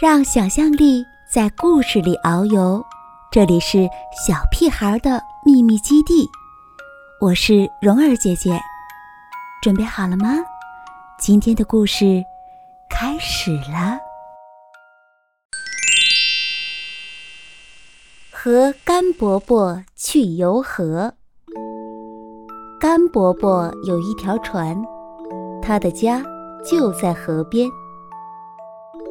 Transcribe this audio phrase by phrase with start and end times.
[0.00, 2.80] 让想象力在故事里遨游。
[3.32, 3.78] 这里是
[4.24, 6.24] 小屁孩的秘密基地，
[7.20, 8.60] 我是蓉儿姐姐，
[9.60, 10.36] 准备好了吗？
[11.18, 12.22] 今天的故事
[12.88, 13.98] 开始了。
[18.30, 21.12] 和甘伯伯去游河。
[22.78, 24.80] 甘伯伯有一条船，
[25.60, 26.22] 他的家
[26.64, 27.68] 就在河边。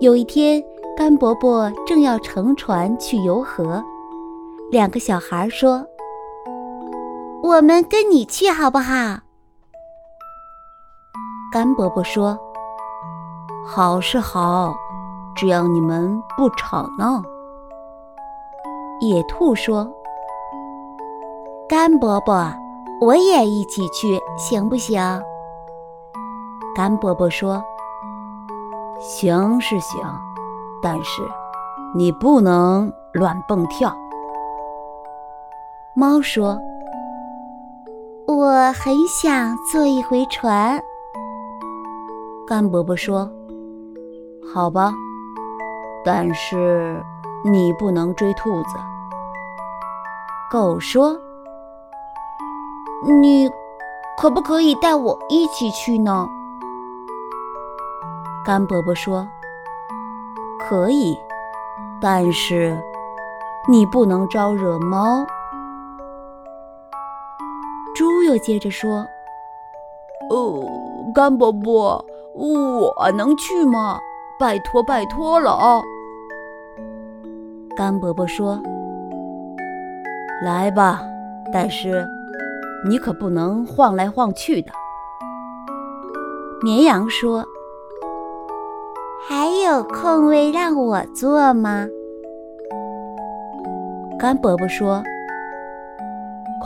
[0.00, 0.60] 有一天，
[1.02, 3.82] 甘伯伯正要乘船去游河，
[4.70, 5.84] 两个小孩说
[7.42, 9.18] ：“我们跟你去好不好？”
[11.52, 12.38] 甘伯伯说
[13.66, 14.72] ：“好是好，
[15.34, 17.20] 只要你们不吵闹。”
[19.02, 19.92] 野兔说
[21.68, 22.46] ：“甘伯伯，
[23.00, 25.02] 我也一起去，行不行？”
[26.76, 27.60] 甘伯伯说。
[29.00, 30.00] 行是行，
[30.82, 31.22] 但是
[31.94, 33.94] 你不能乱蹦跳。
[35.94, 36.58] 猫说
[38.26, 40.82] ：“我很想坐一回船。”
[42.48, 43.30] 甘伯伯说
[44.52, 44.92] ：“好吧，
[46.04, 47.00] 但是
[47.44, 48.68] 你不能追兔子。”
[50.50, 51.16] 狗说
[53.20, 53.48] ：“你
[54.18, 56.26] 可不可以带我一起去呢？”
[58.44, 59.26] 甘伯伯说
[60.68, 61.16] ：“可以，
[62.00, 62.78] 但是
[63.68, 65.26] 你不能招惹猫。”
[67.94, 69.06] 猪又接着说
[70.30, 70.64] ：“哦，
[71.14, 72.04] 甘伯伯，
[72.34, 73.98] 我能去吗？
[74.38, 75.82] 拜托，拜托了啊！”
[77.76, 78.60] 甘伯伯说
[80.42, 81.02] ：“来吧，
[81.52, 82.06] 但是
[82.88, 84.72] 你可不能晃来晃去的。”
[86.64, 87.44] 绵羊说。
[89.28, 91.86] 还有空位让我坐吗？
[94.18, 95.00] 甘伯伯说：“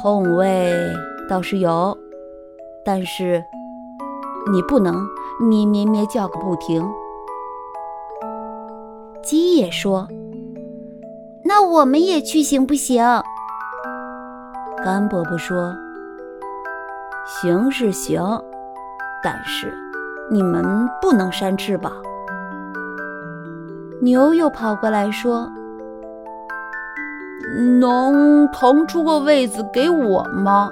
[0.00, 0.72] 空位
[1.28, 1.96] 倒是有，
[2.84, 3.42] 但是
[4.52, 5.04] 你不能
[5.40, 6.88] 咩咩咩叫个不停。”
[9.22, 10.06] 鸡也说
[11.44, 13.04] ：“那我们也去行不行？”
[14.84, 15.74] 甘伯伯说
[17.26, 18.22] ：“行是行，
[19.24, 19.74] 但是
[20.30, 21.92] 你们不能扇翅膀。”
[24.04, 25.50] 牛又跑过来说
[27.80, 30.70] ：“能腾出个位子给我吗？”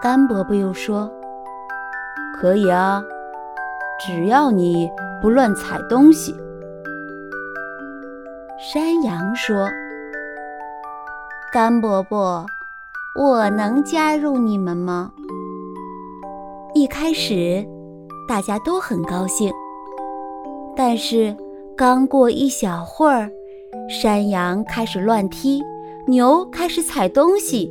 [0.00, 1.10] 甘伯伯又说
[2.38, 3.02] ：“可以啊，
[3.98, 4.88] 只要你
[5.20, 6.32] 不乱踩东西。”
[8.72, 9.68] 山羊说
[11.52, 12.46] ：“甘伯伯，
[13.20, 15.10] 我能加入你们吗？”
[16.72, 17.66] 一开始，
[18.28, 19.52] 大家都很高兴，
[20.76, 21.36] 但是。
[21.76, 23.28] 刚过一小会儿，
[23.88, 25.60] 山羊开始乱踢，
[26.06, 27.68] 牛开始踩东西，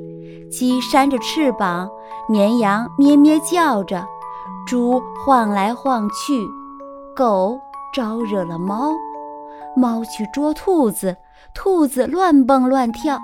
[0.52, 1.90] 鸡扇着翅膀，
[2.28, 4.06] 绵羊咩咩叫着，
[4.68, 6.46] 猪晃来晃去，
[7.16, 7.58] 狗
[7.94, 8.91] 招惹了猫，
[9.74, 11.16] 猫去捉兔子，
[11.53, 13.18] 兔子乱蹦乱跳，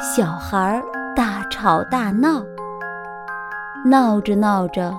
[0.00, 0.82] 小孩
[1.16, 2.42] 大吵大闹，
[3.86, 4.94] 闹着闹着，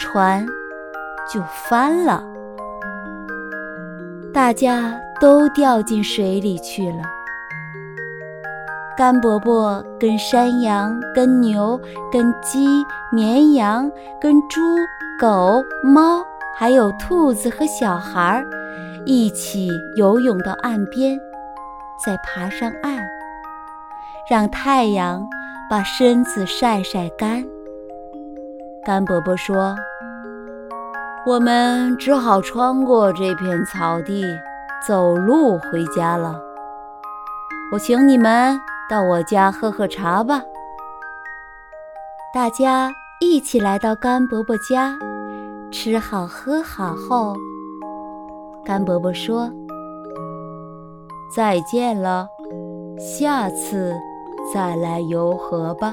[0.00, 0.44] 船
[1.32, 2.24] 就翻了。
[4.32, 7.02] 大家都掉进水里去了。
[8.96, 11.80] 甘伯伯跟山羊、跟牛、
[12.12, 12.66] 跟鸡、
[13.12, 13.90] 绵羊、
[14.20, 14.60] 跟猪、
[15.20, 16.22] 狗、猫，
[16.56, 18.44] 还有兔子和小孩儿，
[19.06, 21.18] 一起游泳到岸边，
[22.04, 22.98] 再爬上岸，
[24.28, 25.24] 让太阳
[25.70, 27.44] 把身子晒晒干。
[28.84, 29.76] 甘伯伯说。
[31.28, 34.24] 我们只好穿过这片草地，
[34.86, 36.40] 走路回家了。
[37.70, 38.58] 我请你们
[38.88, 40.40] 到我家喝喝茶吧。
[42.32, 42.90] 大家
[43.20, 44.96] 一起来到甘伯伯家，
[45.70, 47.36] 吃好喝好后，
[48.64, 49.50] 甘伯伯说
[51.36, 52.26] ：“再见了，
[52.98, 53.94] 下次
[54.54, 55.92] 再来游河吧。”